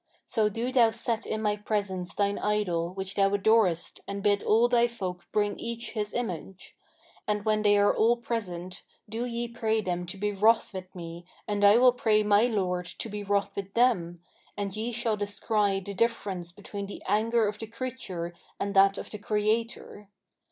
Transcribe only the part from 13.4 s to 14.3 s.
with them,